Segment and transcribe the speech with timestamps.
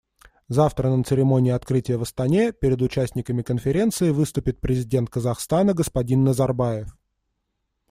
[0.47, 6.97] Завтра на церемонии открытия в Астане перед участниками Конференции выступит Президент Казахстана господин Назарбаев.